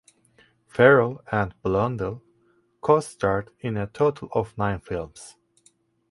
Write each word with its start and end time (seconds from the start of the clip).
Farrell 0.65 1.21
and 1.31 1.53
Blondell 1.61 2.23
co-starred 2.81 3.51
in 3.59 3.77
a 3.77 3.85
total 3.85 4.29
of 4.31 4.57
nine 4.57 4.79
films. 4.79 5.35